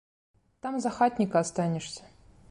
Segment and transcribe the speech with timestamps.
[0.65, 2.01] Там за хатніка астанешся.